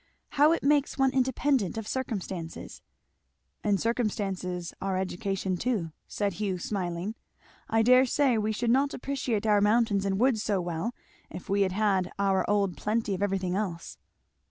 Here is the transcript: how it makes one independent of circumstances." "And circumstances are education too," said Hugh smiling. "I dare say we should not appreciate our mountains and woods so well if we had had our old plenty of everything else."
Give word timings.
how 0.29 0.51
it 0.51 0.63
makes 0.63 0.97
one 0.97 1.11
independent 1.13 1.77
of 1.77 1.87
circumstances." 1.87 2.81
"And 3.63 3.79
circumstances 3.79 4.73
are 4.81 4.97
education 4.97 5.57
too," 5.57 5.91
said 6.07 6.33
Hugh 6.33 6.57
smiling. 6.57 7.13
"I 7.69 7.83
dare 7.83 8.07
say 8.07 8.35
we 8.39 8.51
should 8.51 8.71
not 8.71 8.95
appreciate 8.95 9.45
our 9.45 9.61
mountains 9.61 10.03
and 10.03 10.19
woods 10.19 10.41
so 10.41 10.59
well 10.59 10.95
if 11.29 11.49
we 11.49 11.61
had 11.61 11.73
had 11.73 12.11
our 12.17 12.49
old 12.49 12.77
plenty 12.77 13.13
of 13.13 13.21
everything 13.21 13.55
else." 13.55 13.99